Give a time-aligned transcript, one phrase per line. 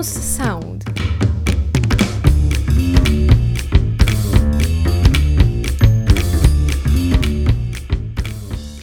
[0.00, 0.84] sound.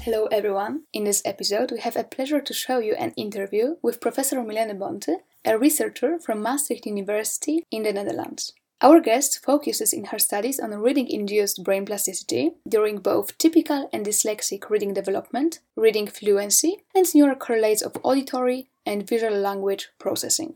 [0.03, 0.83] Hello everyone.
[0.93, 4.77] In this episode, we have a pleasure to show you an interview with Professor Milene
[4.77, 8.53] Bonte, a researcher from Maastricht University in the Netherlands.
[8.81, 14.05] Our guest focuses in her studies on reading induced brain plasticity during both typical and
[14.05, 20.55] dyslexic reading development, reading fluency, and neural correlates of auditory and visual language processing.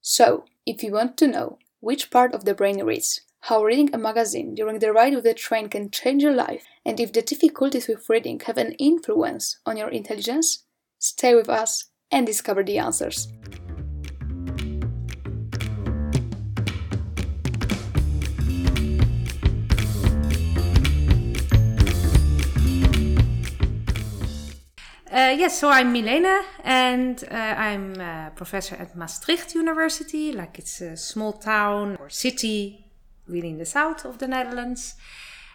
[0.00, 3.98] So, if you want to know which part of the brain reads, how reading a
[3.98, 7.88] magazine during the ride with the train can change your life, and if the difficulties
[7.88, 10.64] with reading have an influence on your intelligence,
[10.98, 13.28] stay with us and discover the answers.
[25.12, 30.80] Uh, yes, so I'm Milena, and uh, I'm a professor at Maastricht University, like it's
[30.80, 32.86] a small town or city
[33.26, 34.94] really in the south of the Netherlands.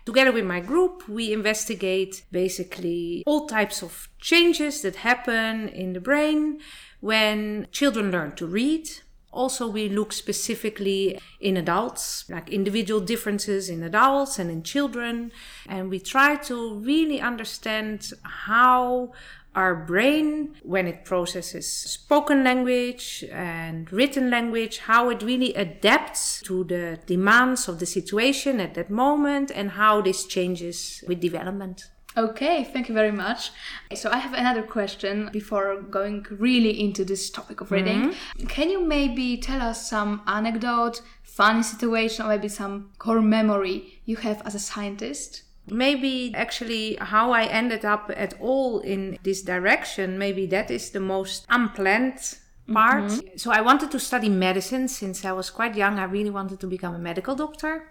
[0.05, 6.01] Together with my group, we investigate basically all types of changes that happen in the
[6.01, 6.59] brain
[6.99, 8.89] when children learn to read.
[9.31, 15.31] Also, we look specifically in adults, like individual differences in adults and in children.
[15.67, 19.11] And we try to really understand how
[19.55, 26.65] our brain, when it processes spoken language and written language, how it really adapts to
[26.65, 31.89] the demands of the situation at that moment and how this changes with development.
[32.17, 33.51] Okay, thank you very much.
[33.93, 38.11] So, I have another question before going really into this topic of reading.
[38.11, 38.47] Mm-hmm.
[38.47, 44.15] Can you maybe tell us some anecdote, funny situation, or maybe some core memory you
[44.17, 45.43] have as a scientist?
[45.67, 50.99] Maybe actually how I ended up at all in this direction, maybe that is the
[50.99, 52.37] most unplanned
[52.71, 53.05] part.
[53.05, 53.37] Mm-hmm.
[53.37, 55.99] So I wanted to study medicine since I was quite young.
[55.99, 57.87] I really wanted to become a medical doctor.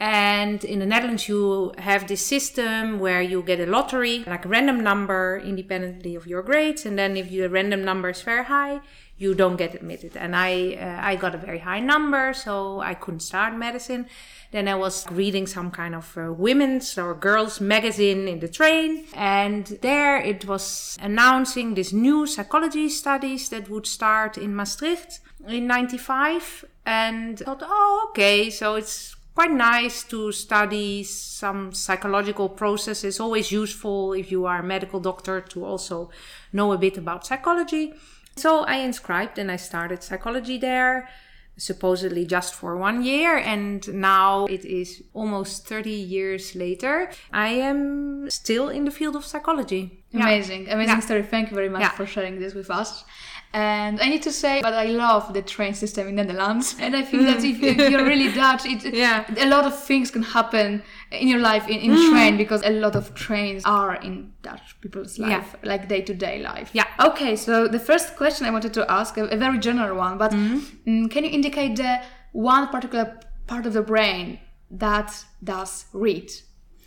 [0.00, 4.48] And in the Netherlands, you have this system where you get a lottery, like a
[4.48, 6.86] random number independently of your grades.
[6.86, 8.80] And then if your random number is very high,
[9.18, 10.16] you don't get admitted.
[10.16, 14.06] And I, uh, I got a very high number, so I couldn't start medicine.
[14.52, 19.04] Then I was reading some kind of uh, women's or girls magazine in the train.
[19.12, 25.66] And there it was announcing this new psychology studies that would start in Maastricht in
[25.66, 26.64] 95.
[26.86, 33.18] And I thought, oh, okay, so it's quite nice to study some psychological processes.
[33.18, 36.10] Always useful if you are a medical doctor to also
[36.52, 37.94] know a bit about psychology.
[38.36, 41.08] So I inscribed and I started psychology there
[41.56, 48.30] supposedly just for one year and now it is almost 30 years later i am
[48.30, 50.74] still in the field of psychology amazing yeah.
[50.74, 51.00] amazing yeah.
[51.00, 51.90] story thank you very much yeah.
[51.90, 53.04] for sharing this with us
[53.52, 56.76] and I need to say that I love the train system in the Netherlands.
[56.78, 59.24] And I think that if, if you're really Dutch, it, yeah.
[59.36, 62.10] a lot of things can happen in your life in, in mm.
[62.10, 65.68] train because a lot of trains are in Dutch people's life, yeah.
[65.68, 66.70] like day to day life.
[66.72, 66.86] Yeah.
[67.00, 70.30] Okay, so the first question I wanted to ask, a, a very general one, but
[70.30, 70.58] mm-hmm.
[70.88, 73.18] mm, can you indicate the one particular
[73.48, 74.38] part of the brain
[74.70, 76.30] that does read?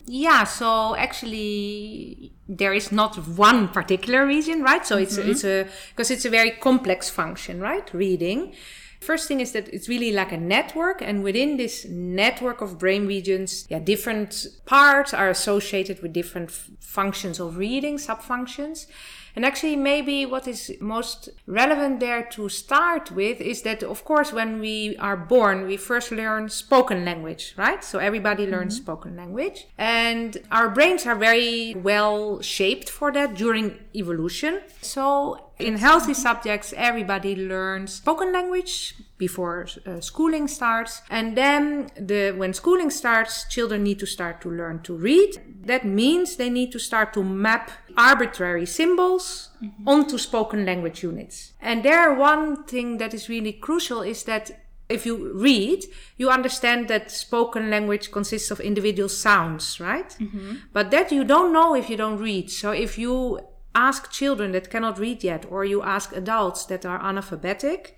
[0.06, 4.86] Yeah, so actually there is not one particular region, right?
[4.86, 5.32] So it's mm-hmm.
[5.32, 7.92] it's a because it's a very complex function, right?
[7.94, 8.54] Reading.
[9.00, 13.06] First thing is that it's really like a network, and within this network of brain
[13.06, 18.88] regions, yeah, different parts are associated with different f- functions of reading, subfunctions.
[19.36, 24.32] And actually, maybe what is most relevant there to start with is that, of course,
[24.32, 27.84] when we are born, we first learn spoken language, right?
[27.84, 28.84] So everybody learns mm-hmm.
[28.84, 29.68] spoken language.
[29.78, 34.62] And our brains are very well shaped for that during evolution.
[34.82, 41.02] So in healthy subjects, everybody learns spoken language before uh, schooling starts.
[41.10, 45.42] And then the, when schooling starts, children need to start to learn to read.
[45.66, 49.88] That means they need to start to map arbitrary symbols mm-hmm.
[49.88, 51.54] onto spoken language units.
[51.62, 54.52] And there, one thing that is really crucial is that
[54.90, 55.86] if you read,
[56.18, 60.10] you understand that spoken language consists of individual sounds, right?
[60.20, 60.56] Mm-hmm.
[60.74, 62.52] But that you don't know if you don't read.
[62.52, 63.40] So if you
[63.76, 67.92] ask children that cannot read yet, or you ask adults that are analphabetic,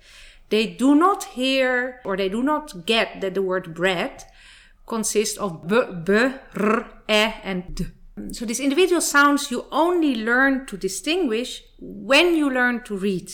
[0.48, 4.24] they do not hear or they do not get that the word bread
[4.86, 6.12] consists of b, b,
[6.56, 7.86] r, e, and d.
[8.32, 13.30] So these individual sounds you only learn to distinguish when you learn to read.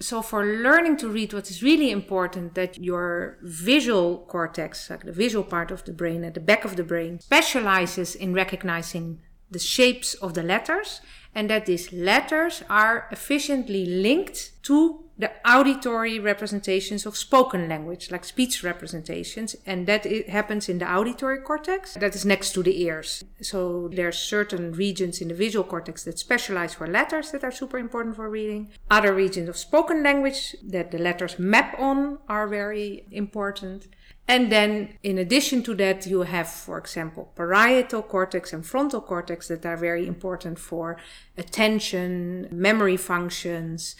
[0.00, 5.12] So for learning to read, what is really important that your visual cortex, like the
[5.12, 9.58] visual part of the brain at the back of the brain, specializes in recognizing the
[9.58, 11.00] shapes of the letters
[11.36, 18.24] and that these letters are efficiently linked to the auditory representations of spoken language, like
[18.24, 22.82] speech representations, and that it happens in the auditory cortex that is next to the
[22.82, 23.22] ears.
[23.42, 27.52] So there are certain regions in the visual cortex that specialize for letters that are
[27.52, 28.70] super important for reading.
[28.90, 33.88] Other regions of spoken language that the letters map on are very important.
[34.28, 39.48] And then, in addition to that, you have, for example, parietal cortex and frontal cortex
[39.48, 40.96] that are very important for
[41.38, 43.94] attention, memory functions,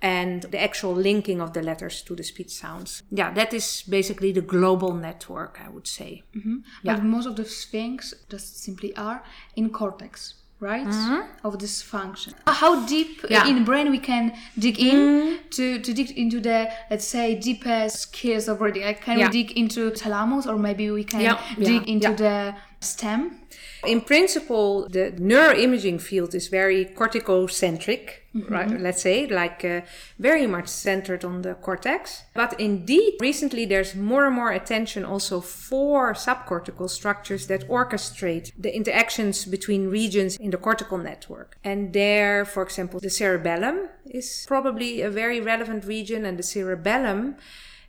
[0.00, 3.02] and the actual linking of the letters to the speech sounds.
[3.10, 6.22] Yeah, that is basically the global network, I would say.
[6.36, 6.56] Mm-hmm.
[6.82, 6.94] Yeah.
[6.94, 9.24] But most of the things just simply are
[9.56, 11.46] in cortex right mm-hmm.
[11.46, 13.46] of this function how deep yeah.
[13.48, 15.48] in brain we can dig in mm-hmm.
[15.50, 19.26] to, to dig into the let's say deepest skills of reading like can yeah.
[19.26, 21.42] we dig into thalamus or maybe we can yeah.
[21.58, 23.42] dig into the stem
[23.84, 28.52] in principle, the neuroimaging field is very corticocentric, mm-hmm.
[28.52, 28.80] right?
[28.80, 29.80] Let's say, like uh,
[30.20, 32.22] very much centered on the cortex.
[32.34, 38.74] But indeed, recently there's more and more attention also for subcortical structures that orchestrate the
[38.74, 41.58] interactions between regions in the cortical network.
[41.64, 47.36] And there, for example, the cerebellum is probably a very relevant region, and the cerebellum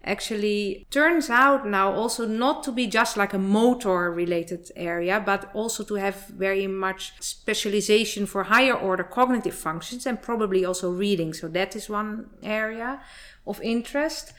[0.03, 5.49] actually turns out now also not to be just like a motor related area, but
[5.53, 11.33] also to have very much specialization for higher order cognitive functions and probably also reading.
[11.33, 13.01] So that is one area
[13.47, 14.33] of interest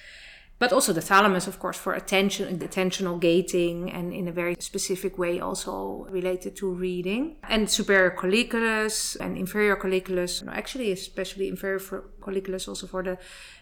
[0.65, 4.57] but also the thalamus, of course, for attention, and attentional gating, and in a very
[4.61, 7.37] specific way also related to reading.
[7.51, 11.81] And superior colliculus and inferior colliculus, actually, especially inferior
[12.23, 13.19] colliculus also for the,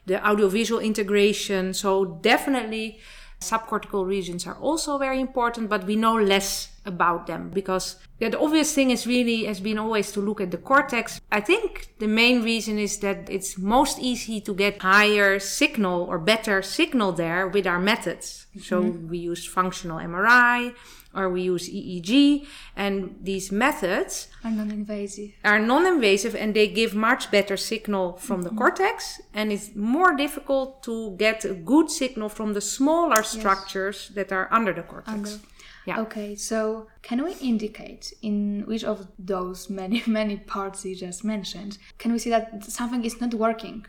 [0.07, 1.75] the audiovisual integration.
[1.75, 3.01] So definitely
[3.41, 8.41] subcortical regions are also very important, but we know less about them because yeah, the
[8.41, 11.21] obvious thing is really has been always to look at the cortex.
[11.31, 16.19] I think the main reason is that it's most easy to get higher signal or
[16.19, 18.47] better signal there with our methods.
[18.51, 18.61] Mm-hmm.
[18.61, 20.75] So we use functional MRI
[21.15, 22.47] or we use EEG
[22.77, 28.55] and these methods are non-invasive are non-invasive and they give much better signal from mm-hmm.
[28.55, 34.07] the cortex and it's more difficult to get a good signal from the smaller structures
[34.07, 34.15] yes.
[34.15, 35.35] that are under the cortex.
[35.35, 35.52] Under.
[35.87, 36.01] Yeah.
[36.01, 41.79] Okay, so can we indicate in which of those many, many parts you just mentioned,
[41.99, 43.87] can we see that something is not working?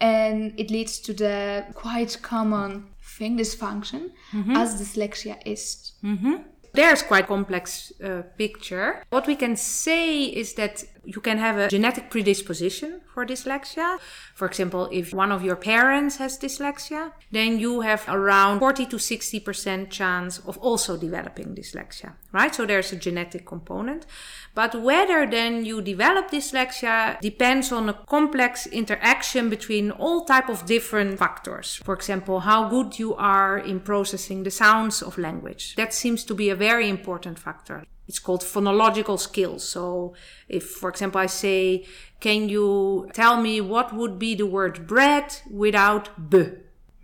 [0.00, 4.56] And it leads to the quite common thing, dysfunction, mm-hmm.
[4.56, 5.92] as dyslexia is.
[6.04, 6.34] Mm-hmm.
[6.72, 9.02] There's quite complex uh, picture.
[9.10, 13.98] What we can say is that you can have a genetic predisposition for dyslexia.
[14.34, 18.96] For example, if one of your parents has dyslexia, then you have around 40 to
[18.96, 22.54] 60% chance of also developing dyslexia, right?
[22.54, 24.06] So there's a genetic component.
[24.54, 30.66] But whether then you develop dyslexia depends on a complex interaction between all type of
[30.66, 31.80] different factors.
[31.84, 35.76] For example, how good you are in processing the sounds of language.
[35.76, 39.62] That seems to be a very important factor it's called phonological skills.
[39.62, 40.14] So
[40.48, 41.86] if, for example, I say,
[42.18, 46.48] can you tell me what would be the word bread without b?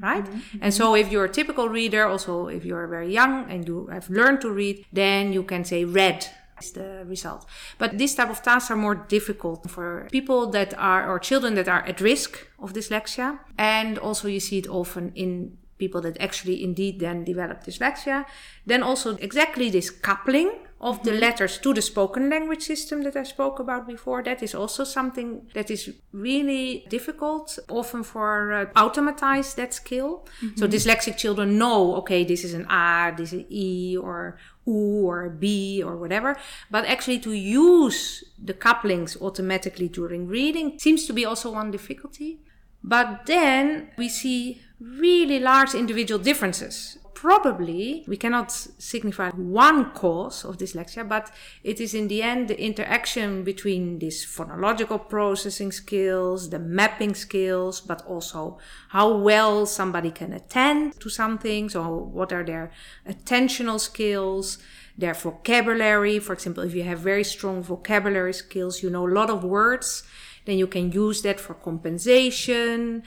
[0.01, 0.25] Right?
[0.25, 0.59] Mm-hmm.
[0.63, 4.11] And so if you're a typical reader, also if you're very young and you have
[4.11, 6.27] learned to read, then you can say red
[6.61, 7.47] is the result.
[7.79, 11.69] But these type of tasks are more difficult for people that are, or children that
[11.69, 13.39] are at risk of dyslexia.
[13.57, 18.25] And also you see it often in people that actually indeed then develop dyslexia.
[18.67, 21.21] Then also exactly this coupling of the mm-hmm.
[21.21, 24.23] letters to the spoken language system that I spoke about before.
[24.23, 30.27] That is also something that is really difficult, often for uh, automatize that skill.
[30.43, 30.59] Mm-hmm.
[30.59, 35.31] So dyslexic children know, okay, this is an A, this is E, or U, or
[35.31, 36.37] B, or whatever.
[36.71, 42.41] But actually to use the couplings automatically during reading seems to be also one difficulty.
[42.85, 50.59] But then we see really large individual differences probably we cannot signify one cause of
[50.59, 51.31] dyslexia, but
[51.65, 57.81] it is in the end the interaction between these phonological processing skills, the mapping skills,
[57.81, 58.59] but also
[58.91, 61.71] how well somebody can attend to something.
[61.71, 62.71] So, what are their
[63.09, 64.59] attentional skills?
[64.99, 69.31] Their vocabulary, for example, if you have very strong vocabulary skills, you know a lot
[69.31, 70.03] of words,
[70.45, 73.03] then you can use that for compensation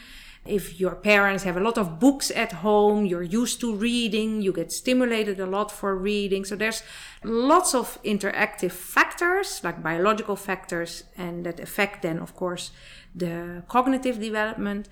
[0.46, 4.52] if your parents have a lot of books at home, you're used to reading, you
[4.54, 6.46] get stimulated a lot for reading.
[6.46, 6.82] So there's
[7.24, 12.72] lots of interactive factors, like biological factors, and that affect then, of course,
[13.14, 14.88] the cognitive development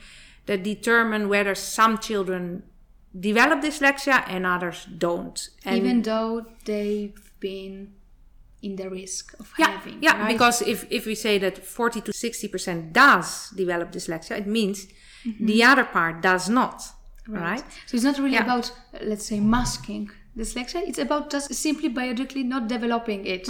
[0.45, 2.63] that determine whether some children
[3.17, 5.49] develop dyslexia and others don't.
[5.65, 7.93] And Even though they've been
[8.61, 9.99] in the risk of yeah, having.
[10.01, 10.31] Yeah, right?
[10.31, 14.87] because if, if we say that 40 to 60% does develop dyslexia, it means
[15.39, 16.83] the other part does not.
[17.27, 17.63] Right.
[17.87, 18.43] So it's not really Yeah.
[18.43, 18.71] about,
[19.03, 20.87] let's say, masking dyslexia.
[20.87, 23.47] It's about just simply biologically not developing it.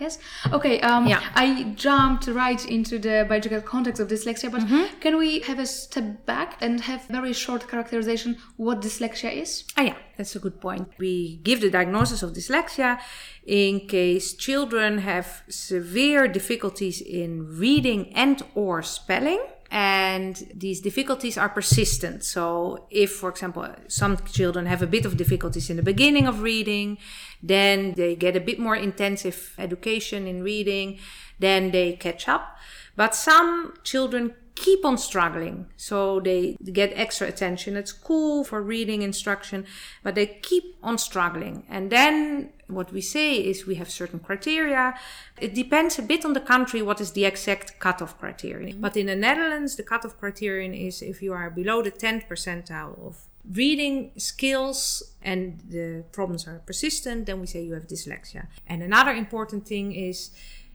[0.00, 0.18] Yes.
[0.52, 0.80] Okay.
[0.80, 1.20] Um, Mm-hmm, Yeah.
[1.34, 1.46] I
[1.76, 4.98] jumped right into the biological context of dyslexia, but Mm-hmm.
[5.00, 9.64] can we have a step back and have very short characterization what dyslexia is?
[9.78, 10.88] Ah, yeah, that's a good point.
[10.98, 12.98] We give the diagnosis of dyslexia
[13.46, 19.40] in case children have severe difficulties in reading and or spelling
[19.72, 22.22] and these difficulties are persistent.
[22.22, 26.42] So if for example some children have a bit of difficulties in the beginning of
[26.42, 26.98] reading,
[27.42, 30.98] then they get a bit more intensive education in reading,
[31.38, 32.58] then they catch up.
[32.96, 35.66] But some children keep on struggling.
[35.76, 39.66] So they get extra attention at school for reading instruction,
[40.02, 41.64] but they keep on struggling.
[41.68, 44.94] And then what we say is we have certain criteria.
[45.40, 48.80] It depends a bit on the country what is the exact cutoff criterion.
[48.80, 52.98] But in the Netherlands, the cutoff criterion is if you are below the 10th percentile
[53.06, 58.46] of reading skills and the problems are persistent, then we say you have dyslexia.
[58.66, 60.30] And another important thing is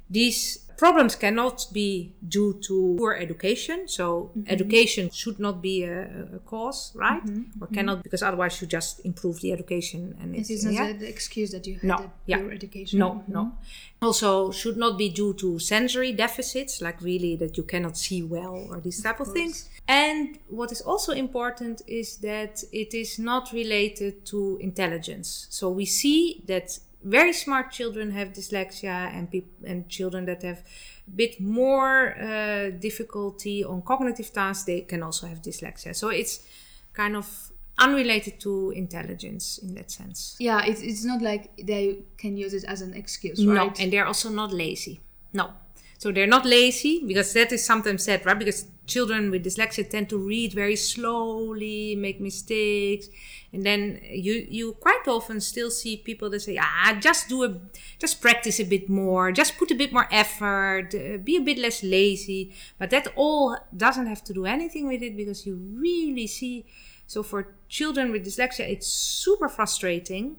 [0.09, 3.87] these problems cannot be due to poor education.
[3.87, 4.43] So mm-hmm.
[4.47, 7.23] education should not be a, a cause, right?
[7.25, 7.61] Mm-hmm.
[7.61, 7.75] Or mm-hmm.
[7.75, 10.93] cannot because otherwise you just improve the education and It it's is not yeah.
[10.93, 12.37] the excuse that you had No, yeah.
[12.37, 12.99] pure education.
[12.99, 13.53] No, no.
[14.01, 18.67] Also, should not be due to sensory deficits, like really that you cannot see well
[18.69, 19.67] or these type of, things.
[19.87, 25.47] And what is also important is that it is not related to intelligence.
[25.49, 30.59] So we see that very smart children have dyslexia, and peop- and children that have
[31.07, 35.95] a bit more uh, difficulty on cognitive tasks, they can also have dyslexia.
[35.95, 36.45] So it's
[36.93, 40.35] kind of unrelated to intelligence in that sense.
[40.39, 43.93] Yeah, it's, it's not like they can use it as an excuse, right No, and
[43.93, 44.99] they're also not lazy.
[45.33, 45.51] No.
[45.97, 48.37] So they're not lazy because that is sometimes said, right?
[48.37, 53.07] Because children with dyslexia tend to read very slowly, make mistakes,
[53.51, 57.59] and then you you quite often still see people that say, ah, just do a,
[57.97, 61.57] just practice a bit more, just put a bit more effort, uh, be a bit
[61.57, 62.53] less lazy.
[62.77, 66.65] But that all doesn't have to do anything with it because you really see.
[67.07, 70.35] So for children with dyslexia, it's super frustrating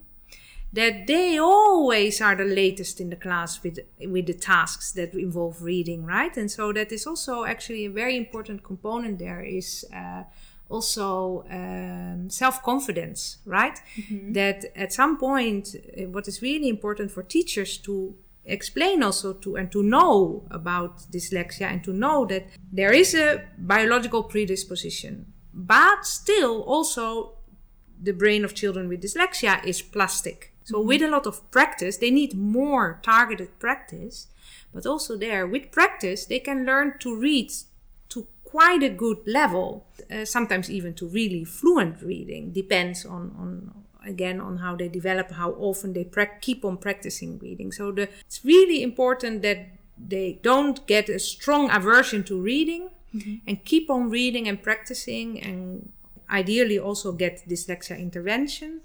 [0.72, 5.62] that they always are the latest in the class with with the tasks that involve
[5.62, 6.36] reading right?
[6.36, 10.24] And so that is also actually a very important component there is uh,
[10.68, 13.78] also um, self-confidence right?
[14.32, 19.56] That at some point uh, what is really important for teachers to explain also to
[19.56, 26.06] and to know about dyslexia and to know that there is a biological predisposition but
[26.06, 27.38] still also
[28.00, 30.52] the brain of children with dyslexia is plastic.
[30.68, 34.26] So with a lot of practice, they need more targeted practice.
[34.74, 37.50] But also there, with practice, they can learn to read
[38.10, 39.86] to quite a good level.
[40.12, 42.52] Uh, sometimes even to really fluent reading.
[42.52, 43.72] Depends on, on
[44.06, 47.72] again on how they develop, how often they prac- keep on practicing reading.
[47.72, 52.90] So the, it's really important that they don't get a strong aversion to reading
[53.46, 55.90] and keep on reading and practicing and
[56.30, 58.82] ideally also get dyslexia intervention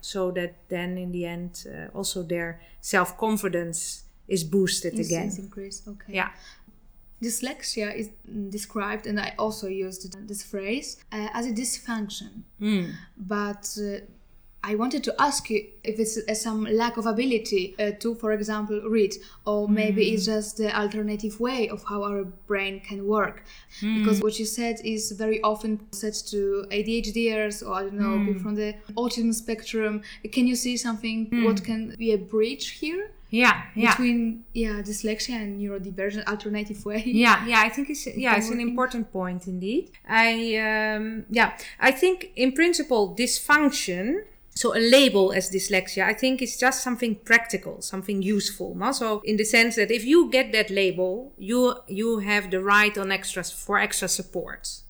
[0.00, 5.38] so that then in the end uh, also their self-confidence is boosted Is- again is
[5.38, 5.88] increased.
[5.88, 6.12] Okay.
[6.14, 6.30] yeah
[7.22, 8.08] Dyslexia is
[8.48, 12.44] described, and I also used this phrase, uh, as a dysfunction.
[12.58, 12.92] Hmm.
[13.18, 14.00] But uh,
[14.62, 18.32] I wanted to ask you if it's uh, some lack of ability uh, to, for
[18.32, 19.14] example, read,
[19.46, 20.32] or maybe it's Hmm.
[20.34, 23.42] just the alternative way of how our brain can work.
[23.80, 23.96] Hmm.
[23.98, 28.26] Because what you said is very often said to ADHDers or I don't know, Hmm.
[28.26, 30.02] people from the autism spectrum.
[30.30, 31.28] Can you see something?
[31.46, 33.10] What can be a bridge here?
[33.32, 38.34] yeah yeah between yeah dyslexia and neurodivergent alternative way yeah yeah i think it's yeah
[38.36, 40.30] it's an important point indeed i
[40.68, 44.24] um yeah i think in principle dysfunction
[44.60, 48.92] so a label as dyslexia i think is just something practical something useful no?
[48.92, 52.98] so in the sense that if you get that label you you have the right
[52.98, 54.82] on extra for extra support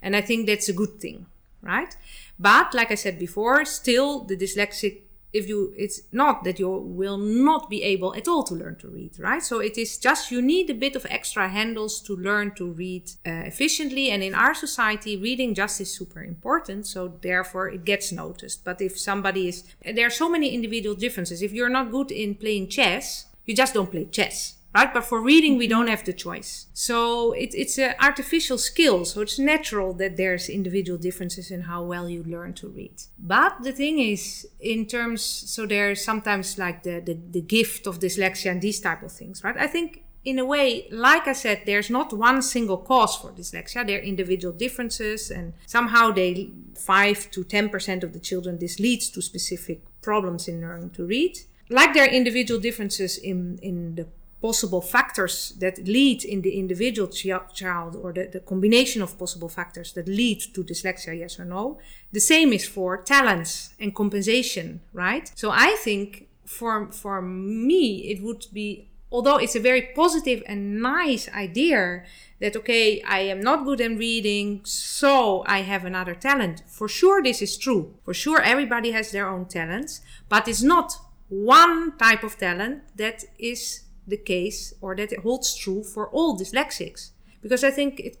[0.00, 1.26] and i think that's a good thing
[1.60, 1.94] right
[2.38, 7.18] but like i said before still the dyslexic if you it's not that you will
[7.18, 9.42] not be able at all to learn to read right?
[9.42, 13.10] So it is just you need a bit of extra handles to learn to read
[13.26, 14.10] uh, efficiently.
[14.10, 18.64] And in our society reading just is super important so therefore it gets noticed.
[18.64, 21.42] But if somebody is there are so many individual differences.
[21.42, 24.92] If you're not good in playing chess you just don't play chess right?
[24.92, 25.78] But for reading, we mm-hmm.
[25.78, 26.66] don't have the choice.
[26.72, 29.04] So it, it's an artificial skill.
[29.04, 33.02] So it's natural that there's individual differences in how well you learn to read.
[33.18, 37.98] But the thing is, in terms, so there's sometimes like the, the, the gift of
[37.98, 39.56] dyslexia and these type of things, right?
[39.56, 43.86] I think in a way, like I said, there's not one single cause for dyslexia.
[43.86, 48.78] There are individual differences, and somehow they five to ten percent of the children this
[48.78, 51.38] leads to specific problems in learning to read.
[51.70, 54.06] Like there are individual differences in in the
[54.40, 59.48] possible factors that lead in the individual ch- child or the, the combination of possible
[59.48, 61.78] factors that lead to dyslexia yes or no.
[62.12, 65.30] The same is for talents and compensation right?
[65.34, 70.80] So i think for for me it would be although it's a very positive and
[70.80, 72.04] nice idea
[72.40, 76.62] that okay i am not good in reading so i have another talent.
[76.66, 77.94] For sure this is true.
[78.04, 80.96] For sure everybody has their own talents but it's not
[81.28, 86.38] one type of talent that is the case or that it holds true for all
[86.38, 87.10] dyslexics.
[87.42, 88.16] Because i think it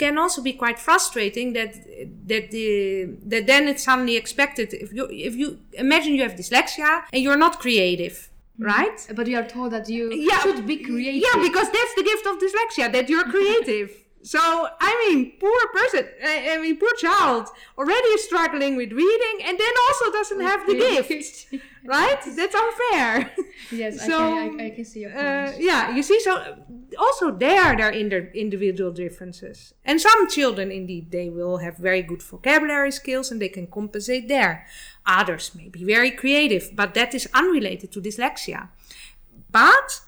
[0.00, 1.72] can also be quite frustrating that
[2.30, 2.68] that the
[3.32, 5.48] that then it's suddenly expected if you if you
[5.86, 8.16] imagine you have dyslexia and you're not creative
[8.60, 8.72] mm-hmm.
[8.72, 8.98] right?
[9.18, 11.22] But you are told that you yeah, should be creative.
[11.26, 13.90] Yeah because that's the gift of dyslexia that you're creative
[14.22, 16.06] so I mean, poor person.
[16.22, 17.48] I, mean, poor child
[17.78, 21.46] already struggling with reading, and then also doesn't have the gift,
[21.84, 22.18] right?
[22.36, 23.32] That's unfair.
[23.70, 25.56] Yes, so, I, can, I, I can see your uh, point.
[25.56, 26.20] Uh, yeah, you see.
[26.20, 26.58] So
[26.98, 32.22] also there, there are individual differences, and some children indeed they will have very good
[32.22, 34.66] vocabulary skills and they can compensate there.
[35.06, 38.68] Others may be very creative, but that is unrelated to dyslexia.
[39.50, 40.00] But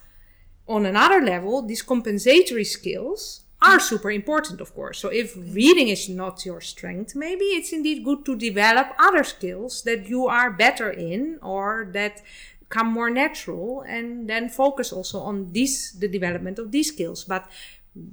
[0.68, 4.98] on another level, these compensatory skills are super important, of course.
[4.98, 9.82] So if reading is not your strength, maybe it's indeed good to develop other skills
[9.82, 12.22] that you are better in or that
[12.68, 17.24] come more natural and then focus also on this the development of these skills.
[17.24, 17.48] But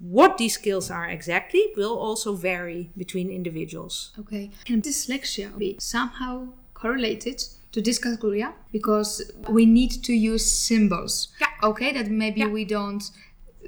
[0.02, 4.12] what these skills are exactly will also vary between individuals.
[4.20, 4.52] Okay.
[4.66, 11.30] Can dyslexia be somehow correlated to dyscalculia because we need to use symbols.
[11.40, 11.48] Yeah.
[11.64, 12.48] Okay, that maybe yeah.
[12.48, 13.04] we don't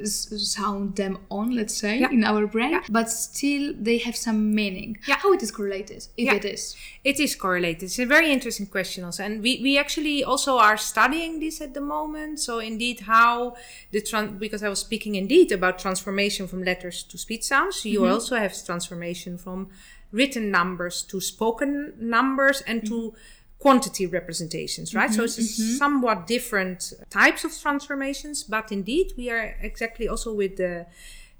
[0.05, 2.09] sound them on, let's say, yeah.
[2.09, 2.83] in our brain, yeah.
[2.89, 4.97] but still they have some meaning.
[5.07, 5.15] Yeah.
[5.17, 6.35] How it is correlated, if yeah.
[6.35, 6.75] it is?
[7.03, 7.83] It is correlated.
[7.83, 9.23] It's a very interesting question also.
[9.23, 12.39] And we, we actually also are studying this at the moment.
[12.39, 13.55] So indeed how
[13.91, 17.85] the, trans because I was speaking indeed about transformation from letters to speech sounds.
[17.85, 18.13] You mm-hmm.
[18.13, 19.69] also have transformation from
[20.11, 22.93] written numbers to spoken numbers and mm-hmm.
[22.93, 23.13] to
[23.61, 25.11] quantity representations, right?
[25.11, 25.77] Mm-hmm, so it's mm-hmm.
[25.77, 30.87] somewhat different types of transformations, but indeed we are exactly also with the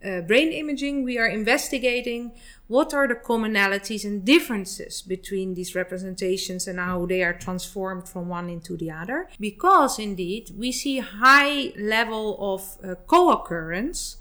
[0.03, 2.31] uh, brain imaging, we are investigating
[2.67, 8.27] what are the commonalities and differences between these representations and how they are transformed from
[8.27, 9.29] one into the other.
[9.39, 14.17] Because indeed we see high level of uh, co-occurrence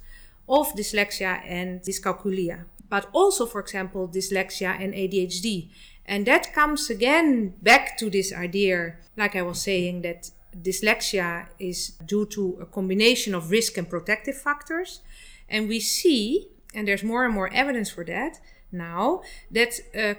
[0.49, 5.71] of dyslexia and dyscalculia, but also, for example, dyslexia and ADHD.
[6.11, 10.29] And that comes again back to this idea, like I was saying, that
[10.61, 15.03] dyslexia is due to a combination of risk and protective factors.
[15.49, 18.41] And we see, and there's more and more evidence for that
[18.73, 20.15] now, that uh,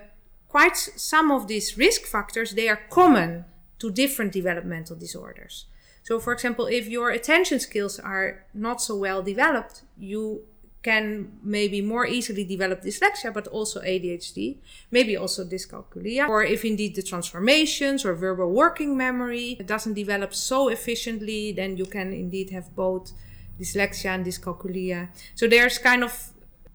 [0.48, 3.44] quite some of these risk factors, they are common
[3.80, 5.66] to different developmental disorders.
[6.04, 10.46] So, for example, if your attention skills are not so well developed, you
[10.84, 14.58] can maybe more easily develop dyslexia, but also ADHD,
[14.90, 16.28] maybe also dyscalculia.
[16.28, 21.86] Or if indeed the transformations or verbal working memory doesn't develop so efficiently, then you
[21.86, 23.12] can indeed have both
[23.60, 25.10] dyslexia and dyscalculia.
[25.36, 26.32] So there's kind of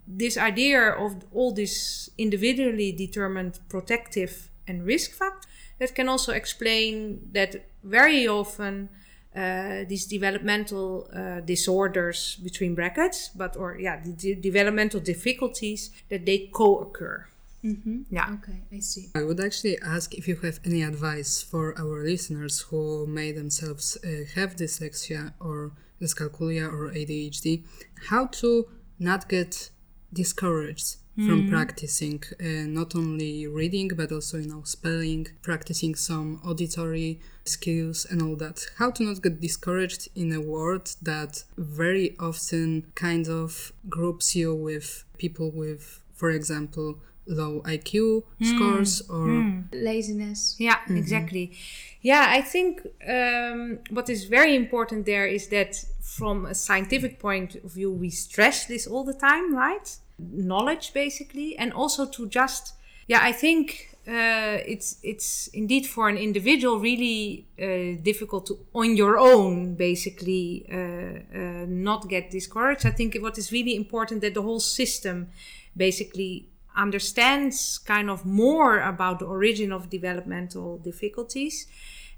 [0.07, 7.29] this idea of all these individually determined protective and risk factors that can also explain
[7.33, 8.89] that very often
[9.37, 16.51] uh, these developmental uh, disorders between brackets, but or yeah, the developmental difficulties that they
[16.53, 17.27] co-occur.
[17.65, 18.03] Mm-hmm.
[18.11, 18.35] Yeah.
[18.35, 19.09] Okay, I see.
[19.15, 23.99] I would actually ask if you have any advice for our listeners who may themselves
[24.05, 27.65] uh, have dyslexia or dyscalculia or ADHD,
[28.09, 28.69] how to
[28.99, 29.71] not get
[30.13, 31.51] discouraged from mm.
[31.51, 38.21] practicing uh, not only reading but also you know spelling practicing some auditory skills and
[38.21, 43.73] all that how to not get discouraged in a world that very often kind of
[43.89, 48.47] groups you with people with for example low IQ mm.
[48.47, 49.65] scores or mm.
[49.73, 50.55] laziness.
[50.59, 50.97] Yeah, mm-hmm.
[50.97, 51.57] exactly.
[52.01, 57.57] Yeah, I think um, what is very important there is that from a scientific point
[57.57, 59.97] of view, we stress this all the time, right?
[60.19, 62.75] Knowledge basically and also to just
[63.07, 68.95] yeah i think uh, it's it's indeed for an individual really uh, difficult to on
[68.97, 72.87] your own basically uh, uh not get discouraged.
[72.87, 75.31] I think what is really important that the whole system
[75.77, 81.67] basically understands kind of more about the origin of developmental difficulties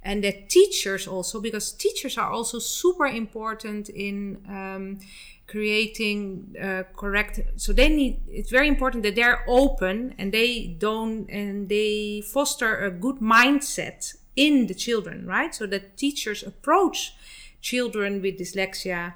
[0.03, 4.99] and that teachers also because teachers are also super important in um,
[5.49, 11.29] creating uh, correct so they need it's very important that they're open and they don't
[11.31, 15.55] and they foster a good mindset in the children right?
[15.55, 17.15] So that teachers approach
[17.61, 19.15] children with dyslexia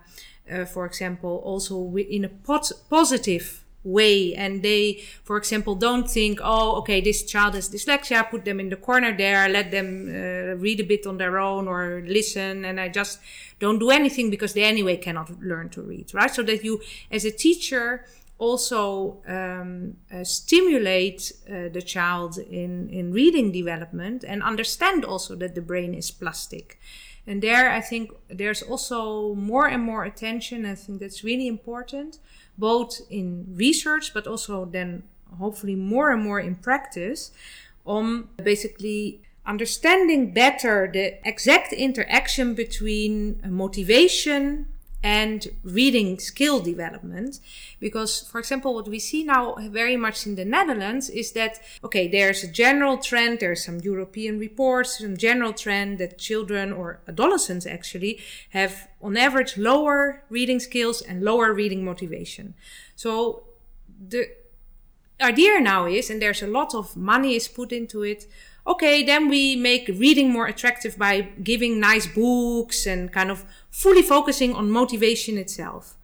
[0.50, 4.34] uh, for example also in a pot- positive way.
[4.34, 8.68] And they for example don't think oh okay this child has dyslexia put them in
[8.68, 12.64] the corner there let them uh, read a bit on their own or listen.
[12.64, 13.18] And i just
[13.58, 16.32] don't do anything because they anyway cannot learn to read right?
[16.32, 18.04] So that you as a teacher
[18.38, 25.54] also um, uh, stimulate uh, the child in in reading development and understand also that
[25.54, 26.78] the brain is plastic.
[27.26, 30.66] And there i think there's also more and more attention.
[30.66, 32.18] I think that's really important
[32.58, 35.02] both in research but also then
[35.38, 37.30] hopefully more and more in practice
[37.86, 44.66] on basically understanding better the exact interaction between motivation
[45.02, 47.40] and reading skill development.
[47.80, 52.06] Because, for example, what we see now very much in the Netherlands is that, okay,
[52.08, 57.66] there's a general trend, there's some European reports, some general trend that children or adolescents
[57.66, 62.54] actually have, on average, lower reading skills and lower reading motivation.
[62.94, 63.44] So,
[64.08, 64.28] the
[65.20, 68.26] idea now is, and there's a lot of money is put into it,
[68.66, 74.02] okay, then we make reading more attractive by giving nice books and kind of fully
[74.02, 75.96] focusing on motivation itself.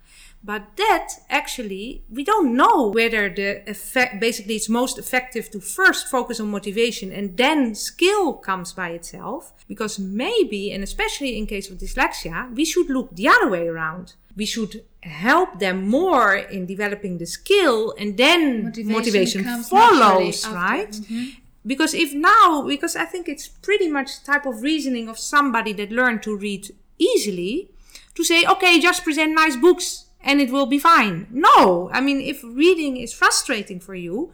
[0.42, 6.09] But that actually, we don't know whether the effect, basically it's most effective to first
[6.09, 9.53] focus on motivation and then skill comes by itself.
[9.66, 14.14] Because maybe, and especially in case of dyslexia, we should look the other way around.
[14.38, 20.92] We should help them more in developing the skill and then motivation, motivation follows, right?
[20.92, 21.24] Mm-hmm.
[21.66, 25.72] Because if now because i think it's pretty much the type of reasoning of somebody
[25.74, 26.64] that learned to read
[26.98, 27.68] easily
[28.14, 31.27] to say okay just present nice books and it will be fine.
[31.31, 34.33] No i mean if reading is frustrating for you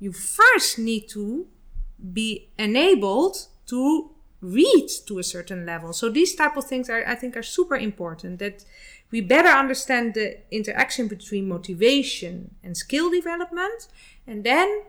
[0.00, 1.46] you first need to
[2.12, 4.13] be enabled to
[4.44, 5.92] read to a certain level.
[5.92, 8.64] So these type of things are i think are super important that
[9.10, 13.88] we better understand the interaction between motivation and skill development
[14.26, 14.82] and then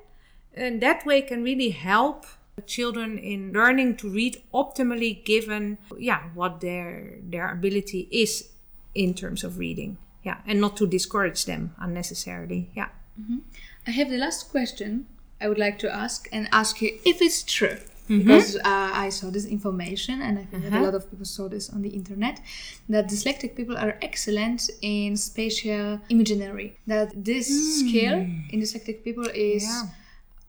[0.54, 2.26] and that way can really help
[2.65, 8.50] children in learning to read optimally given yeah what their their ability is
[8.94, 9.98] in terms of reading.
[10.24, 12.72] Yeah and not to discourage them unnecessarily.
[12.76, 12.89] Yeah.
[13.20, 13.39] Mm-hmm.
[13.88, 15.06] i have the last question
[15.39, 17.78] i would like to ask and ask you if it's true
[18.10, 18.20] mm-hmm.
[18.20, 18.62] because uh,
[19.06, 20.70] I saw this information, and I think uh-huh.
[20.70, 20.86] that a uh-huh.
[20.86, 22.41] lot of people saw this on the internet.
[22.89, 26.78] That dyslexic people are excellent in spatial imaginary.
[26.88, 27.89] That this mm.
[27.89, 28.13] skill
[28.52, 29.84] in dyslexic people is yeah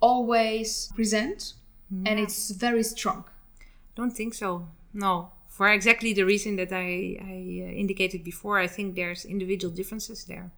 [0.00, 1.54] always present
[1.90, 2.10] yeah.
[2.10, 3.24] and it's very strong.
[3.94, 4.68] Don't think so.
[4.92, 5.30] No.
[5.48, 10.24] For exactly the reason that I, I uh, indicated before, I think there's individual differences
[10.24, 10.50] there.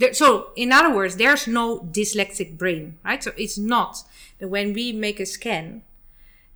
[0.00, 3.22] There, so, in other words, there's no dyslexic brain, right?
[3.22, 4.02] So, it's not
[4.38, 5.82] that when we make a scan,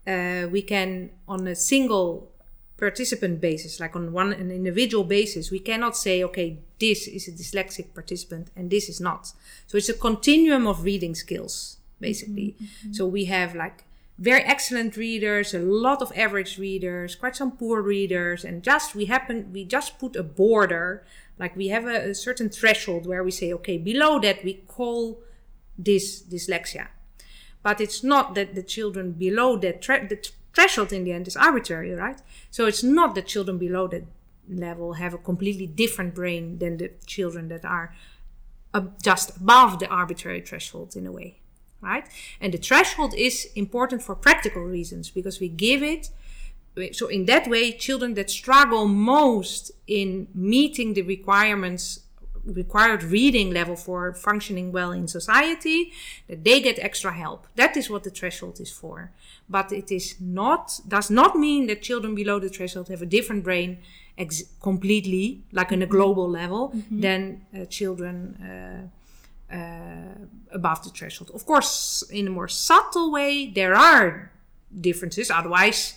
[0.06, 2.32] uh, we can, on a single
[2.78, 7.32] participant basis, like on one an individual basis, we cannot say, okay, this is a
[7.32, 9.32] dyslexic participant and this is not.
[9.66, 12.56] So it's a continuum of reading skills, basically.
[12.56, 12.92] Mm-hmm, mm-hmm.
[12.92, 13.84] So we have like
[14.18, 19.06] very excellent readers, a lot of average readers, quite some poor readers, and just we
[19.06, 21.04] happen we just put a border,
[21.38, 25.20] like we have a, a certain threshold where we say, okay, below that we call
[25.76, 26.88] this dyslexia.
[27.62, 30.18] But it's not that the children below that the
[30.52, 32.20] threshold in the end is arbitrary, right?
[32.50, 34.04] So it's not that children below that
[34.48, 37.94] level have a completely different brain than the children that are
[39.02, 41.38] just above the arbitrary threshold in a way,
[41.80, 42.06] right?
[42.40, 46.10] And the threshold is important for practical reasons because we give it.
[46.92, 52.00] So in that way, children that struggle most in meeting the requirements
[52.46, 55.92] required reading level for functioning well in society,
[56.28, 57.46] that they get extra help.
[57.56, 59.12] That is what the threshold is for.
[59.48, 63.44] But it is not does not mean that children below the threshold have a different
[63.44, 63.78] brain
[64.18, 67.00] ex- completely, like on a global level, mm-hmm.
[67.00, 68.36] than uh, children.
[68.42, 68.88] Uh,
[69.52, 71.30] uh, above the threshold.
[71.32, 74.32] Of course, in a more subtle way, there are
[74.80, 75.30] differences.
[75.30, 75.94] Otherwise,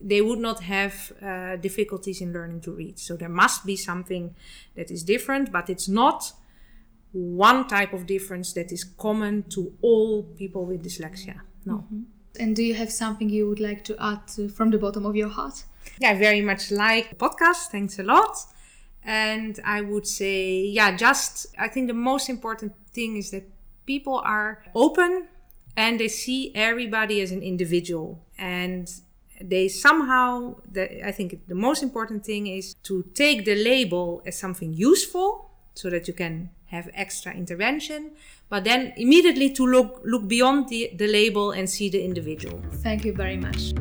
[0.00, 2.98] they would not have uh, difficulties in learning to read.
[2.98, 4.34] So there must be something
[4.76, 6.32] that is different, but it's not
[7.12, 11.40] one type of difference that is common to all people with dyslexia.
[11.64, 11.74] No.
[11.74, 12.02] Mm-hmm.
[12.38, 15.16] And do you have something you would like to add uh, from the bottom of
[15.16, 15.64] your heart?
[16.00, 17.70] Yeah, I very much like the podcast.
[17.72, 18.36] Thanks a lot.
[19.02, 23.44] And I would say, yeah, just I think the most important thing is that
[23.86, 25.28] people are open
[25.76, 28.90] and they see everybody as an individual and
[29.40, 34.38] they somehow the, i think the most important thing is to take the label as
[34.38, 38.10] something useful so that you can have extra intervention
[38.48, 42.60] but then immediately to look look beyond the, the label and see the individual.
[42.82, 43.72] Thank you very much